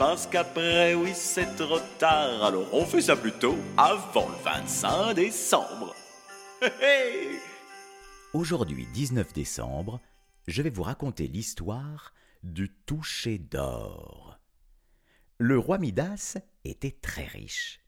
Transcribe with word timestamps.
Parce 0.00 0.26
qu'après, 0.26 0.94
oui, 0.94 1.10
c'est 1.12 1.56
trop 1.56 1.78
tard. 1.98 2.42
Alors 2.42 2.72
on 2.72 2.86
fait 2.86 3.02
ça 3.02 3.16
plutôt 3.16 3.54
avant 3.76 4.30
le 4.30 4.42
25 4.42 5.12
décembre. 5.12 5.94
Aujourd'hui 8.32 8.86
19 8.94 9.34
décembre, 9.34 10.00
je 10.48 10.62
vais 10.62 10.70
vous 10.70 10.84
raconter 10.84 11.28
l'histoire 11.28 12.14
du 12.42 12.70
toucher 12.86 13.36
d'or. 13.36 14.40
Le 15.36 15.58
roi 15.58 15.76
Midas 15.76 16.38
était 16.64 16.96
très 17.02 17.26
riche. 17.26 17.80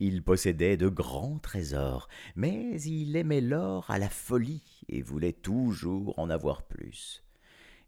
Il 0.00 0.24
possédait 0.24 0.76
de 0.76 0.88
grands 0.88 1.38
trésors, 1.38 2.08
mais 2.34 2.80
il 2.80 3.14
aimait 3.14 3.40
l'or 3.40 3.92
à 3.92 4.00
la 4.00 4.08
folie 4.08 4.82
et 4.88 5.02
voulait 5.02 5.32
toujours 5.32 6.18
en 6.18 6.30
avoir 6.30 6.64
plus. 6.64 7.22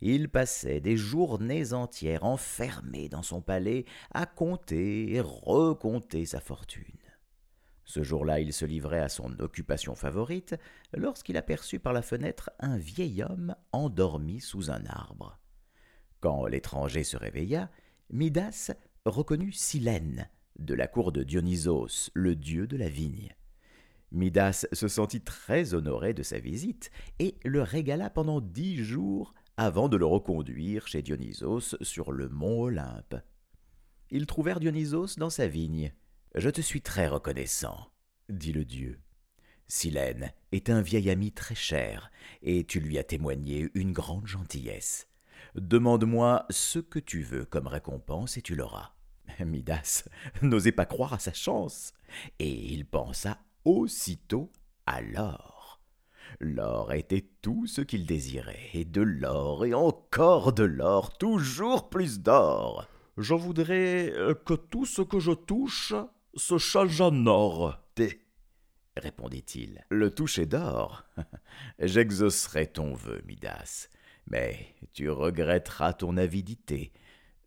Il 0.01 0.29
passait 0.29 0.81
des 0.81 0.97
journées 0.97 1.73
entières 1.73 2.25
enfermé 2.25 3.09
dans 3.09 3.23
son 3.23 3.41
palais 3.41 3.85
à 4.13 4.27
compter 4.27 5.13
et 5.13 5.21
recompter 5.21 6.27
sa 6.27 6.41
fortune. 6.41 6.85
Ce 7.85 8.03
jour-là, 8.03 8.41
il 8.41 8.53
se 8.53 8.65
livrait 8.65 9.01
à 9.01 9.09
son 9.09 9.39
occupation 9.39 9.95
favorite 9.95 10.57
lorsqu'il 10.93 11.37
aperçut 11.37 11.79
par 11.79 11.93
la 11.93 12.03
fenêtre 12.03 12.51
un 12.59 12.77
vieil 12.77 13.23
homme 13.23 13.55
endormi 13.73 14.41
sous 14.41 14.71
un 14.71 14.85
arbre. 14.87 15.39
Quand 16.21 16.47
l'étranger 16.47 17.05
se 17.05 17.17
réveilla, 17.17 17.71
Midas 18.11 18.73
reconnut 19.05 19.53
Silène, 19.53 20.29
de 20.59 20.75
la 20.75 20.89
cour 20.89 21.13
de 21.13 21.23
Dionysos, 21.23 22.11
le 22.15 22.35
dieu 22.35 22.67
de 22.67 22.77
la 22.77 22.89
vigne. 22.89 23.35
Midas 24.11 24.67
se 24.73 24.89
sentit 24.89 25.21
très 25.21 25.75
honoré 25.75 26.13
de 26.15 26.23
sa 26.23 26.39
visite 26.39 26.91
et 27.19 27.37
le 27.45 27.63
régala 27.63 28.11
pendant 28.11 28.41
dix 28.41 28.83
jours 28.83 29.35
avant 29.57 29.89
de 29.89 29.97
le 29.97 30.07
reconduire 30.07 30.87
chez 30.87 31.03
Dionysos 31.03 31.77
sur 31.81 32.13
le 32.13 32.29
mont 32.29 32.63
Olympe. 32.63 33.17
Ils 34.11 34.27
trouvèrent 34.27 34.61
Dionysos 34.61 35.17
dans 35.17 35.31
sa 35.31 35.49
vigne. 35.49 35.93
Je 36.35 36.51
te 36.51 36.61
suis 36.61 36.83
très 36.83 37.09
reconnaissant, 37.09 37.91
dit 38.29 38.53
le 38.53 38.65
dieu. 38.65 39.01
Silène 39.69 40.33
est 40.53 40.71
un 40.71 40.81
vieil 40.81 41.11
ami 41.11 41.33
très 41.33 41.55
cher, 41.55 42.11
et 42.43 42.65
tu 42.65 42.81
lui 42.81 42.99
as 42.99 43.05
témoigné 43.05 43.69
une 43.75 43.93
grande 43.93 44.27
gentillesse. 44.27 45.09
Demande-moi 45.55 46.47
ce 46.51 46.79
que 46.79 46.99
tu 46.99 47.23
veux 47.23 47.45
comme 47.45 47.67
récompense 47.67 48.37
et 48.37 48.43
tu 48.43 48.55
l'auras. 48.55 48.93
Midas 49.41 50.05
n'osait 50.43 50.73
pas 50.73 50.87
croire 50.87 51.15
à 51.15 51.19
sa 51.19 51.33
chance, 51.33 51.95
et 52.39 52.73
il 52.73 52.87
pensa 52.87 53.39
aussitôt 53.65 54.53
à 54.85 55.01
l'or. 55.01 55.56
L'or 56.41 56.93
était 56.93 57.27
tout 57.41 57.67
ce 57.67 57.81
qu'il 57.81 58.05
désirait, 58.05 58.71
et 58.75 58.85
de 58.85 59.01
l'or, 59.01 59.65
et 59.65 59.73
encore 59.73 60.53
de 60.53 60.65
l'or, 60.65 61.17
toujours 61.17 61.89
plus 61.89 62.21
d'or. 62.21 62.87
Je 63.17 63.35
voudrais 63.35 64.13
euh, 64.13 64.35
que 64.35 64.55
tout 64.55 64.85
ce 64.85 65.01
que 65.01 65.19
je 65.19 65.33
touche 65.33 65.95
se 66.35 66.59
change 66.59 67.01
en 67.01 67.27
or. 67.27 67.79
Té, 67.95 68.21
répondit-il. 68.97 69.85
Le 69.89 70.11
toucher 70.11 70.45
d'or 70.45 71.05
J'exaucerai 71.79 72.67
ton 72.67 72.93
vœu, 72.93 73.23
Midas, 73.27 73.89
mais 74.27 74.75
tu 74.93 75.09
regretteras 75.09 75.95
ton 75.95 76.19
avidité. 76.19 76.93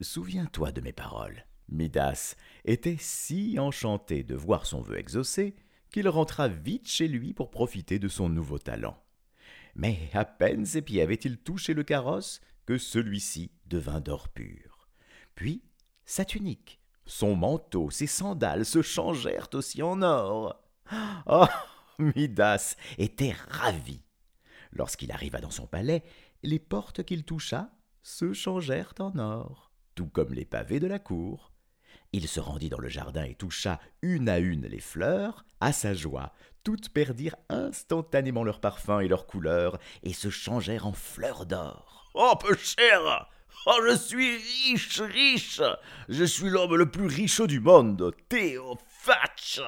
Souviens-toi 0.02 0.72
de 0.72 0.82
mes 0.82 0.94
paroles. 0.94 1.46
Midas 1.68 2.36
était 2.66 2.98
si 3.00 3.60
enchanté 3.60 4.24
de 4.24 4.36
voir 4.36 4.66
son 4.66 4.82
vœu 4.82 4.98
exaucé 4.98 5.56
qu'il 5.90 6.08
rentra 6.08 6.48
vite 6.48 6.88
chez 6.88 7.08
lui 7.08 7.34
pour 7.34 7.50
profiter 7.50 8.00
de 8.00 8.08
son 8.08 8.30
nouveau 8.30 8.60
talent. 8.60 9.02
Mais 9.76 10.10
à 10.14 10.26
peine 10.26 10.66
ses 10.66 10.82
pieds 10.82 11.02
avaient-ils 11.02 11.38
touché 11.38 11.74
le 11.74 11.84
carrosse 11.84 12.42
que 12.66 12.78
celui-ci 12.78 13.52
devint 13.66 14.02
d'or 14.02 14.30
pur. 14.30 14.90
Puis 15.36 15.64
sa 16.06 16.26
tunique, 16.26 16.80
son 17.06 17.36
manteau, 17.36 17.90
ses 17.90 18.08
sandales 18.08 18.66
se 18.66 18.82
changèrent 18.82 19.50
aussi 19.54 19.82
en 19.82 20.02
or. 20.02 20.62
Oh. 21.28 21.46
Midas 22.00 22.76
était 22.98 23.36
ravi. 23.50 24.02
Lorsqu'il 24.72 25.12
arriva 25.12 25.42
dans 25.42 25.52
son 25.52 25.68
palais, 25.68 26.04
les 26.44 26.60
portes 26.60 27.04
qu'il 27.04 27.24
toucha 27.24 27.70
se 28.02 28.34
changèrent 28.34 28.94
en 29.00 29.18
or, 29.18 29.72
tout 29.96 30.08
comme 30.08 30.34
les 30.34 30.46
pavés 30.46 30.80
de 30.80 30.88
la 30.88 31.00
cour. 31.00 31.49
Il 32.12 32.28
se 32.28 32.40
rendit 32.40 32.70
dans 32.70 32.80
le 32.80 32.90
jardin 32.90 33.24
et 33.24 33.36
toucha 33.36 33.80
une 34.02 34.30
à 34.30 34.40
une 34.40 34.66
les 34.66 34.80
fleurs. 34.80 35.46
À 35.60 35.72
sa 35.72 35.94
joie, 35.94 36.34
toutes 36.64 36.90
perdirent 36.90 37.36
instantanément 37.50 38.44
leur 38.44 38.60
parfum 38.60 39.00
et 39.00 39.08
leur 39.08 39.28
couleur 39.28 39.78
et 40.04 40.14
se 40.14 40.30
changèrent 40.30 40.88
en 40.88 40.94
fleurs 40.94 41.46
d'or. 41.46 42.10
Oh, 42.16 42.34
peu 42.40 42.56
cher 42.56 43.30
Oh, 43.66 43.80
je 43.88 43.96
suis 43.96 44.38
riche, 44.38 45.02
riche 45.02 45.62
Je 46.08 46.24
suis 46.24 46.50
l'homme 46.50 46.76
le 46.76 46.90
plus 46.90 47.08
riche 47.08 47.42
du 47.42 47.60
monde, 47.60 48.14
Théophach 48.30 49.60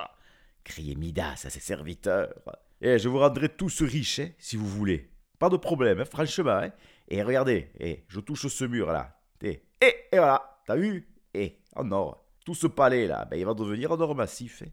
criait 0.63 0.95
Midas 0.95 1.43
à 1.45 1.49
ses 1.49 1.59
serviteurs. 1.59 2.33
Et 2.81 2.91
eh, 2.91 2.99
je 2.99 3.09
vous 3.09 3.19
rendrai 3.19 3.49
tout 3.49 3.69
ce 3.69 3.83
riche, 3.83 4.21
si 4.39 4.55
vous 4.55 4.67
voulez. 4.67 5.09
Pas 5.37 5.49
de 5.49 5.57
problème, 5.57 5.99
hein, 5.99 6.05
franchement. 6.05 6.59
Hein. 6.63 6.71
Et 7.09 7.21
regardez, 7.21 7.69
et 7.79 8.05
je 8.07 8.19
touche 8.19 8.47
ce 8.47 8.65
mur-là. 8.65 9.19
Et, 9.41 9.61
et, 9.81 9.95
voilà, 10.13 10.59
t'as 10.65 10.75
vu? 10.75 11.07
Et 11.33 11.59
en 11.75 11.91
or. 11.91 12.23
Tout 12.45 12.55
ce 12.55 12.67
palais-là, 12.67 13.25
ben, 13.25 13.37
il 13.37 13.45
va 13.45 13.53
devenir 13.53 13.91
un 13.91 13.99
or 13.99 14.15
massif. 14.15 14.63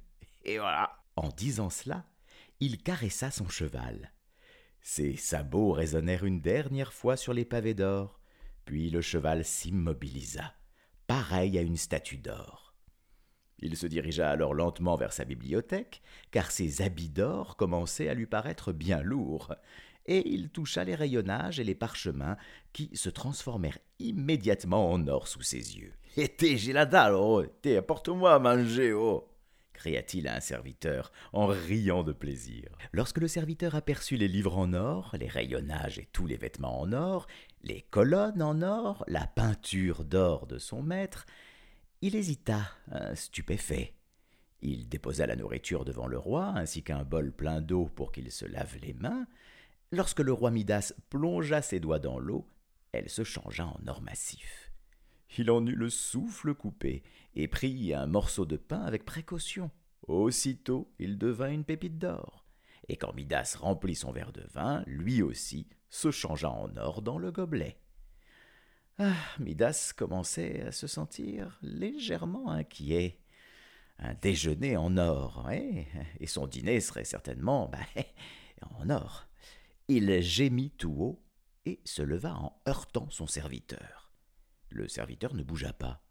Et 0.45 0.59
voilà. 0.59 0.99
En 1.17 1.29
disant 1.29 1.71
cela, 1.71 2.05
il 2.61 2.83
caressa 2.83 3.31
son 3.31 3.49
cheval. 3.49 4.13
Ses 4.81 5.17
sabots 5.17 5.73
résonnèrent 5.73 6.25
une 6.25 6.41
dernière 6.41 6.93
fois 6.93 7.17
sur 7.17 7.35
les 7.35 7.45
pavés 7.45 7.75
d'or, 7.75 8.21
puis 8.65 8.91
le 8.91 9.01
cheval 9.01 9.45
s'immobilisa, 9.45 10.55
pareil 11.07 11.59
à 11.59 11.63
une 11.63 11.77
statue 11.77 12.19
d'or. 12.19 12.75
Il 13.61 13.77
se 13.77 13.87
dirigea 13.87 14.31
alors 14.31 14.55
lentement 14.55 14.95
vers 14.95 15.13
sa 15.13 15.25
bibliothèque, 15.25 16.01
car 16.31 16.51
ses 16.51 16.81
habits 16.81 17.09
d'or 17.09 17.57
commençaient 17.57 18.09
à 18.09 18.15
lui 18.15 18.27
paraître 18.27 18.73
bien 18.73 19.03
lourds, 19.03 19.55
et 20.09 20.29
il 20.29 20.49
toucha 20.51 20.83
les 20.83 20.97
rayonnages 20.97 21.61
et 21.61 21.65
les 21.65 21.77
parchemins 21.77 22.37
qui 22.73 22.91
se 22.95 23.11
transformèrent 23.11 23.79
immédiatement 24.01 24.91
en 24.91 25.07
or 25.07 25.29
sous 25.29 25.43
ses 25.43 25.77
yeux. 25.79 25.93
Et 26.17 26.57
j'ai 26.57 26.73
la 26.73 26.87
dalle, 26.87 27.15
oh, 27.15 27.45
t'es, 27.63 27.77
apporte-moi 27.77 28.35
à 28.35 28.39
manger, 28.41 28.93
oh 28.93 29.29
cria-t-il 29.79 30.27
à 30.27 30.35
un 30.35 30.41
serviteur, 30.41 31.13
en 31.33 31.47
riant 31.47 32.03
de 32.03 32.13
plaisir. 32.13 32.69
Lorsque 32.93 33.19
le 33.19 33.29
serviteur 33.29 33.77
aperçut 33.77 34.17
les 34.17 34.27
livres 34.27 34.59
en 34.59 34.73
or, 34.73 35.15
les 35.17 35.29
rayonnages 35.29 36.01
et 36.01 36.09
tous 36.13 36.27
les 36.27 36.37
vêtements 36.37 36.81
en 36.81 36.93
or, 36.93 37.29
les 37.63 37.83
colonnes 37.83 38.43
en 38.43 38.61
or, 38.63 39.05
la 39.07 39.29
peinture 39.29 40.05
d'or 40.05 40.49
de 40.49 40.59
son 40.59 40.83
maître, 40.83 41.27
il 42.03 42.17
hésita, 42.17 42.63
stupéfait. 43.15 43.95
Il 44.63 44.89
déposa 44.89 45.27
la 45.27 45.37
nourriture 45.37 45.85
devant 45.85 46.09
le 46.09 46.19
roi, 46.19 46.47
ainsi 46.57 46.83
qu'un 46.83 47.05
bol 47.05 47.31
plein 47.33 47.61
d'eau 47.61 47.85
pour 47.85 48.11
qu'il 48.11 48.33
se 48.33 48.47
lave 48.47 48.77
les 48.83 48.95
mains. 48.95 49.29
Lorsque 49.91 50.21
le 50.21 50.33
roi 50.33 50.51
Midas 50.51 50.93
plongea 51.09 51.63
ses 51.63 51.81
doigts 51.81 51.99
dans 51.99 52.19
l'eau, 52.19 52.47
elle 52.93 53.09
se 53.09 53.25
changea 53.25 53.67
en 53.67 53.87
or 53.87 54.03
massif. 54.03 54.71
Il 55.39 55.51
en 55.51 55.65
eut 55.67 55.75
le 55.75 55.91
souffle 55.91 56.55
coupé, 56.55 57.03
et 57.35 57.49
prit 57.49 57.95
un 57.95 58.07
morceau 58.07 58.45
de 58.45 58.57
pain 58.57 58.83
avec 58.83 59.05
précaution. 59.05 59.71
Aussitôt 60.07 60.91
il 60.99 61.19
devint 61.19 61.51
une 61.51 61.65
pépite 61.65 61.99
d'or. 61.99 62.45
Et 62.89 62.97
quand 62.97 63.15
Midas 63.15 63.57
remplit 63.59 63.95
son 63.95 64.13
verre 64.13 64.33
de 64.33 64.45
vin, 64.53 64.83
lui 64.87 65.23
aussi 65.23 65.69
se 65.89 66.11
changea 66.11 66.51
en 66.51 66.77
or 66.77 67.03
dans 67.03 67.19
le 67.19 67.31
gobelet. 67.31 67.79
Ah, 68.99 69.15
Midas 69.39 69.93
commençait 69.97 70.63
à 70.63 70.73
se 70.73 70.87
sentir 70.87 71.59
légèrement 71.63 72.51
inquiet. 72.51 73.21
Un 74.01 74.15
déjeuner 74.15 74.77
en 74.77 74.97
or, 74.97 75.47
hein, 75.49 75.85
et 76.21 76.27
son 76.27 76.47
dîner 76.47 76.81
serait 76.81 77.05
certainement 77.05 77.69
ben, 77.69 78.05
en 78.81 78.91
or. 78.91 79.29
Il 79.89 80.21
gémit 80.21 80.71
tout 80.73 80.95
haut 80.99 81.25
et 81.65 81.81
se 81.85 82.03
leva 82.03 82.35
en 82.35 82.61
heurtant 82.69 83.09
son 83.11 83.27
serviteur. 83.27 84.13
Le 84.69 84.87
serviteur 84.87 85.35
ne 85.35 85.43
bougea 85.43 85.73
pas. 85.73 86.05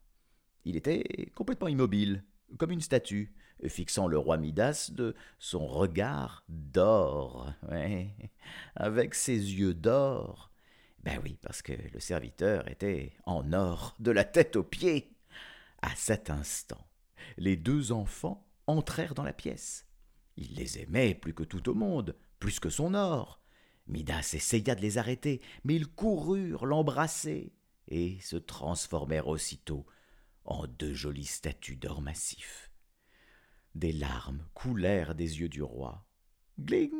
Il 0.66 0.76
était 0.76 1.32
complètement 1.36 1.68
immobile, 1.68 2.24
comme 2.58 2.72
une 2.72 2.82
statue, 2.82 3.36
fixant 3.68 4.08
le 4.08 4.18
roi 4.18 4.38
Midas 4.38 4.92
de 4.94 5.16
son 5.38 5.68
regard 5.68 6.44
d'or. 6.50 7.54
avec 8.76 9.14
ses 9.14 9.38
yeux 9.38 9.74
d'or. 9.76 10.52
Ben 11.04 11.20
oui, 11.24 11.38
parce 11.42 11.62
que 11.62 11.74
le 11.94 12.00
serviteur 12.00 12.68
était 12.68 13.14
en 13.26 13.54
or 13.54 13.96
de 14.00 14.12
la 14.12 14.24
tête 14.24 14.56
aux 14.56 14.64
pieds. 14.64 15.16
À 15.84 15.96
cet 15.96 16.32
instant, 16.32 16.88
les 17.38 17.56
deux 17.56 17.92
enfants 17.92 18.46
entrèrent 18.66 19.14
dans 19.14 19.24
la 19.24 19.34
pièce. 19.34 19.86
Il 20.36 20.56
les 20.56 20.80
aimait 20.80 21.14
plus 21.14 21.34
que 21.34 21.44
tout 21.44 21.70
au 21.70 21.76
monde, 21.76 22.16
plus 22.40 22.60
que 22.60 22.70
son 22.70 22.96
or. 22.96 23.40
Midas 23.88 24.31
essaya 24.34 24.75
de 24.75 24.81
les 24.81 24.98
arrêter, 24.98 25.42
mais 25.63 25.75
ils 25.75 25.88
coururent 25.88 26.66
l'embrasser 26.66 27.54
et 27.88 28.19
se 28.22 28.36
transformèrent 28.36 29.28
aussitôt 29.28 29.86
en 30.45 30.68
deux 30.68 30.94
jolies 30.94 31.25
statues 31.25 31.75
d'or 31.75 32.01
massif. 32.01 32.72
Des 33.75 33.92
larmes 33.92 34.45
coulèrent 34.54 35.16
des 35.16 35.39
yeux 35.39 35.50
du 35.50 35.62
roi. 35.62 36.06
Gling, 36.60 36.92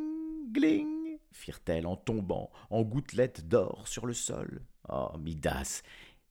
gling, 0.52 1.18
firent-elles 1.32 1.86
en 1.86 1.96
tombant 1.96 2.50
en 2.70 2.82
gouttelettes 2.82 3.48
d'or 3.48 3.88
sur 3.88 4.06
le 4.06 4.14
sol. 4.14 4.64
Oh, 4.88 5.16
Midas 5.18 5.82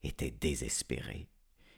était 0.04 0.32
désespéré. 0.32 1.28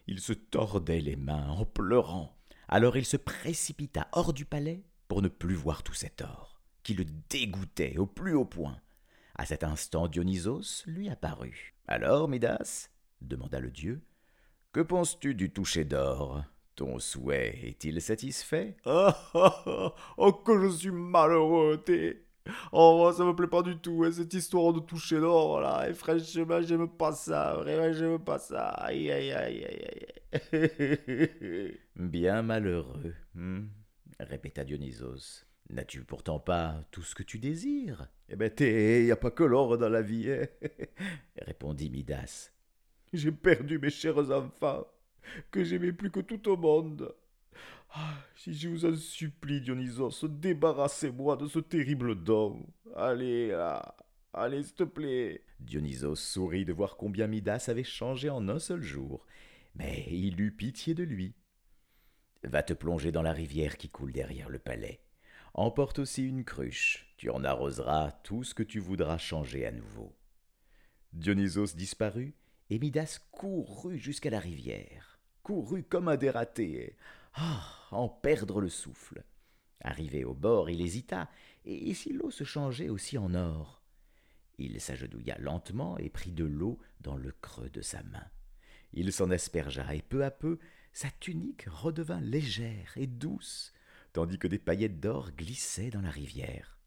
Il 0.07 0.19
se 0.19 0.33
tordait 0.33 1.01
les 1.01 1.15
mains 1.15 1.49
en 1.49 1.65
pleurant. 1.65 2.37
Alors 2.67 2.97
il 2.97 3.05
se 3.05 3.17
précipita 3.17 4.07
hors 4.11 4.33
du 4.33 4.45
palais 4.45 4.83
pour 5.07 5.21
ne 5.21 5.27
plus 5.27 5.55
voir 5.55 5.83
tout 5.83 5.93
cet 5.93 6.21
or, 6.21 6.48
qui 6.83 6.93
le 6.93 7.05
dégoûtait 7.29 7.97
au 7.97 8.05
plus 8.05 8.33
haut 8.33 8.45
point. 8.45 8.77
À 9.35 9.45
cet 9.45 9.63
instant, 9.63 10.07
Dionysos 10.07 10.83
lui 10.85 11.09
apparut. 11.09 11.73
Alors, 11.87 12.27
Midas 12.27 12.89
demanda 13.21 13.59
le 13.59 13.71
dieu, 13.71 14.01
que 14.71 14.79
penses-tu 14.81 15.35
du 15.35 15.51
toucher 15.51 15.85
d'or? 15.85 16.43
Ton 16.75 16.99
souhait 16.99 17.59
est-il 17.63 18.01
satisfait? 18.01 18.77
Ah, 18.85 19.17
ah, 19.33 19.63
ah, 19.65 19.95
oh, 20.17 20.33
que 20.33 20.59
je 20.61 20.69
suis 20.69 20.91
malheureux, 20.91 21.81
t'es. 21.83 22.25
Oh, 22.71 23.11
ça 23.15 23.25
me 23.25 23.35
plaît 23.35 23.47
pas 23.47 23.61
du 23.61 23.77
tout, 23.77 24.03
hein, 24.05 24.11
cette 24.11 24.33
histoire 24.33 24.73
de 24.73 24.79
toucher 24.79 25.19
d'or, 25.19 25.59
là. 25.59 25.89
Et 25.89 25.93
franchement, 25.93 26.61
j'aime 26.61 26.87
pas 26.87 27.11
ça. 27.11 27.55
Vraiment, 27.55 27.93
j'aime 27.93 28.19
pas 28.19 28.39
ça. 28.39 28.69
Aïe, 28.69 29.11
aïe, 29.11 29.31
aïe, 29.31 29.65
aïe, 29.65 30.07
aïe. 30.51 31.79
Bien 31.95 32.41
malheureux. 32.41 33.13
Hmm 33.35 33.67
répéta 34.19 34.63
Dionysos. 34.63 35.45
N'as-tu 35.69 36.03
pourtant 36.03 36.39
pas 36.39 36.83
tout 36.89 37.03
ce 37.03 37.13
que 37.13 37.21
tu 37.23 37.37
désires? 37.37 38.07
Eh 38.27 38.35
ben, 38.35 38.49
t'es, 38.49 39.05
y 39.05 39.11
a 39.11 39.15
pas 39.15 39.29
que 39.29 39.43
l'or 39.43 39.77
dans 39.77 39.89
la 39.89 40.01
vie, 40.01 40.31
hein 40.31 40.47
répondit 41.41 41.89
Midas. 41.91 42.51
J'ai 43.13 43.31
perdu 43.31 43.77
mes 43.77 43.91
chers 43.91 44.31
enfants, 44.31 44.87
que 45.51 45.63
j'aimais 45.63 45.93
plus 45.93 46.09
que 46.09 46.21
tout 46.21 46.49
au 46.49 46.57
monde. 46.57 47.13
Ah, 47.91 48.17
si 48.35 48.53
je 48.53 48.69
vous 48.69 48.85
en 48.85 48.95
supplie, 48.95 49.61
Dionysos, 49.61 50.27
débarrassez-moi 50.27 51.37
de 51.37 51.47
ce 51.47 51.59
terrible 51.59 52.15
don. 52.15 52.65
Allez, 52.95 53.49
là, 53.49 53.95
allez, 54.33 54.63
s'il 54.63 54.75
te 54.75 54.83
plaît. 54.83 55.43
Dionysos 55.59 56.15
sourit 56.15 56.65
de 56.65 56.73
voir 56.73 56.97
combien 56.97 57.27
Midas 57.27 57.65
avait 57.67 57.83
changé 57.83 58.29
en 58.29 58.47
un 58.49 58.59
seul 58.59 58.81
jour, 58.81 59.25
mais 59.75 60.05
il 60.09 60.39
eut 60.41 60.51
pitié 60.51 60.93
de 60.93 61.03
lui 61.03 61.35
Va 62.43 62.63
te 62.63 62.73
plonger 62.73 63.11
dans 63.11 63.21
la 63.21 63.33
rivière 63.33 63.75
qui 63.77 63.89
coule 63.89 64.13
derrière 64.13 64.49
le 64.49 64.59
palais. 64.59 65.01
Emporte 65.53 65.99
aussi 65.99 66.23
une 66.23 66.43
cruche, 66.43 67.13
tu 67.17 67.29
en 67.29 67.43
arroseras 67.43 68.11
tout 68.23 68.43
ce 68.43 68.53
que 68.53 68.63
tu 68.63 68.79
voudras 68.79 69.17
changer 69.17 69.65
à 69.65 69.71
nouveau. 69.71 70.15
Dionysos 71.13 71.75
disparut, 71.75 72.35
et 72.69 72.77
Midas 72.77 73.19
courut 73.31 73.97
jusqu'à 73.97 74.29
la 74.29 74.39
rivière, 74.39 75.19
courut 75.41 75.83
comme 75.83 76.07
un 76.07 76.17
dératé, 76.17 76.95
ah, 77.33 77.63
en 77.91 78.07
perdre 78.07 78.61
le 78.61 78.69
souffle. 78.69 79.23
Arrivé 79.81 80.23
au 80.23 80.33
bord, 80.33 80.69
il 80.69 80.81
hésita, 80.81 81.29
et 81.65 81.93
si 81.93 82.13
l'eau 82.13 82.31
se 82.31 82.43
changeait 82.43 82.89
aussi 82.89 83.17
en 83.17 83.33
or? 83.33 83.81
Il 84.57 84.79
s'agenouilla 84.81 85.37
lentement 85.39 85.97
et 85.97 86.09
prit 86.09 86.31
de 86.31 86.43
l'eau 86.43 86.79
dans 86.99 87.15
le 87.15 87.31
creux 87.41 87.69
de 87.69 87.81
sa 87.81 88.03
main. 88.03 88.27
Il 88.91 89.13
s'en 89.13 89.31
aspergea, 89.31 89.95
et 89.95 90.01
peu 90.01 90.23
à 90.23 90.31
peu 90.31 90.59
sa 90.91 91.09
tunique 91.11 91.65
redevint 91.67 92.19
légère 92.19 92.91
et 92.97 93.07
douce, 93.07 93.73
tandis 94.13 94.39
que 94.39 94.47
des 94.47 94.59
paillettes 94.59 94.99
d'or 94.99 95.31
glissaient 95.31 95.89
dans 95.89 96.01
la 96.01 96.09
rivière. 96.09 96.79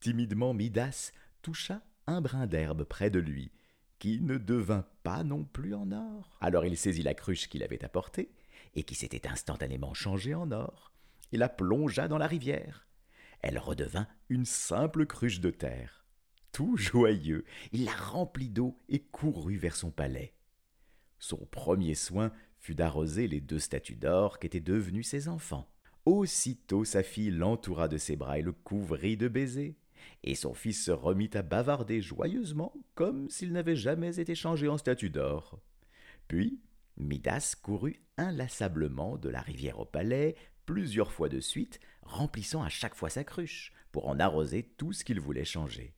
Timidement 0.00 0.54
Midas 0.54 1.12
toucha 1.42 1.82
un 2.06 2.20
brin 2.20 2.46
d'herbe 2.46 2.84
près 2.84 3.10
de 3.10 3.18
lui, 3.18 3.50
qui 3.98 4.20
ne 4.20 4.36
devint 4.36 4.86
pas 5.02 5.24
non 5.24 5.44
plus 5.44 5.74
en 5.74 5.90
or. 5.92 6.36
Alors 6.40 6.64
il 6.64 6.76
saisit 6.76 7.02
la 7.02 7.14
cruche 7.14 7.48
qu'il 7.48 7.62
avait 7.62 7.84
apportée, 7.84 8.30
et 8.74 8.82
qui 8.82 8.94
s'était 8.94 9.26
instantanément 9.26 9.94
changée 9.94 10.34
en 10.34 10.50
or, 10.52 10.92
et 11.32 11.36
la 11.36 11.48
plongea 11.48 12.08
dans 12.08 12.18
la 12.18 12.26
rivière. 12.26 12.86
Elle 13.40 13.58
redevint 13.58 14.06
une 14.28 14.44
simple 14.44 15.06
cruche 15.06 15.40
de 15.40 15.50
terre. 15.50 16.04
Tout 16.52 16.76
joyeux, 16.76 17.44
il 17.72 17.84
la 17.84 17.94
remplit 17.94 18.48
d'eau 18.48 18.78
et 18.88 19.00
courut 19.00 19.56
vers 19.56 19.76
son 19.76 19.90
palais. 19.90 20.34
Son 21.18 21.46
premier 21.46 21.94
soin 21.94 22.32
fut 22.58 22.74
d'arroser 22.74 23.28
les 23.28 23.40
deux 23.40 23.58
statues 23.58 23.96
d'or 23.96 24.38
qu'étaient 24.38 24.60
devenus 24.60 25.08
ses 25.08 25.28
enfants. 25.28 25.68
Aussitôt 26.06 26.84
sa 26.84 27.02
fille 27.02 27.30
l'entoura 27.30 27.88
de 27.88 27.98
ses 27.98 28.14
bras 28.14 28.38
et 28.38 28.42
le 28.42 28.52
couvrit 28.52 29.16
de 29.16 29.26
baisers, 29.26 29.74
et 30.22 30.36
son 30.36 30.54
fils 30.54 30.84
se 30.84 30.92
remit 30.92 31.30
à 31.34 31.42
bavarder 31.42 32.00
joyeusement 32.00 32.72
comme 32.94 33.28
s'il 33.28 33.52
n'avait 33.52 33.74
jamais 33.74 34.20
été 34.20 34.36
changé 34.36 34.68
en 34.68 34.78
statue 34.78 35.10
d'or. 35.10 35.60
Puis 36.28 36.60
Midas 36.96 37.56
courut 37.60 38.00
inlassablement 38.16 39.18
de 39.18 39.28
la 39.28 39.40
rivière 39.40 39.80
au 39.80 39.84
palais 39.84 40.36
plusieurs 40.64 41.10
fois 41.10 41.28
de 41.28 41.40
suite, 41.40 41.80
remplissant 42.02 42.62
à 42.62 42.68
chaque 42.68 42.94
fois 42.94 43.10
sa 43.10 43.24
cruche, 43.24 43.72
pour 43.90 44.08
en 44.08 44.20
arroser 44.20 44.62
tout 44.76 44.92
ce 44.92 45.04
qu'il 45.04 45.20
voulait 45.20 45.44
changer. 45.44 45.92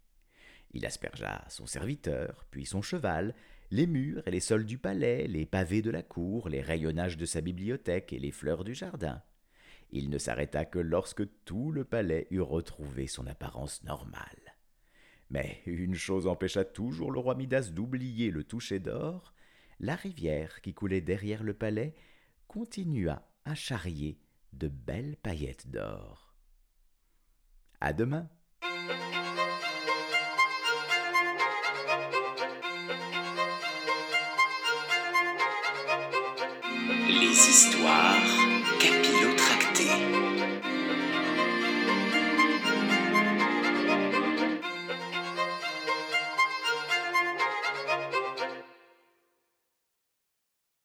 Il 0.73 0.87
aspergea 0.87 1.45
son 1.49 1.67
serviteur, 1.67 2.47
puis 2.51 2.65
son 2.67 2.83
cheval, 2.83 3.35
les 3.71 3.87
murs 3.87 4.23
et 4.27 4.31
les 4.31 4.41
sols 4.41 4.67
du 4.67 4.79
palais, 4.79 5.27
les 5.27 5.47
pavés 5.47 5.83
de 5.83 5.91
la 5.91 6.03
cour, 6.03 6.49
les 6.49 6.63
rayonnages 6.63 7.17
de 7.19 7.27
sa 7.27 7.41
bibliothèque 7.41 8.13
et 8.13 8.19
les 8.19 8.31
fleurs 8.31 8.65
du 8.65 8.75
jardin. 8.75 9.23
Il 9.91 10.11
ne 10.11 10.19
s'arrêta 10.19 10.65
que 10.65 10.79
lorsque 10.79 11.25
tout 11.45 11.73
le 11.73 11.85
palais 11.85 12.27
eut 12.31 12.41
retrouvé 12.41 13.07
son 13.07 13.27
apparence 13.27 13.83
normale. 13.85 14.57
Mais 15.31 15.63
une 15.67 15.95
chose 15.95 16.27
empêcha 16.27 16.65
toujours 16.65 17.11
le 17.11 17.21
roi 17.21 17.35
Midas 17.35 17.71
d'oublier 17.73 18.31
le 18.31 18.45
toucher 18.45 18.79
d'or, 18.79 19.35
la 19.81 19.95
rivière 19.95 20.61
qui 20.61 20.75
coulait 20.75 21.01
derrière 21.01 21.43
le 21.43 21.55
palais 21.55 21.95
continua 22.47 23.29
à 23.45 23.55
charrier 23.55 24.19
de 24.53 24.69
belles 24.69 25.17
paillettes 25.23 25.71
d'or. 25.71 26.35
À 27.81 27.93
demain. 27.93 28.29
Les 37.09 37.31
histoires. 37.31 38.39
Yeah. 39.89 40.28